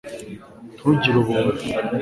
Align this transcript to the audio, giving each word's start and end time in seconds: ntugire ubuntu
ntugire 0.77 1.15
ubuntu 1.19 1.51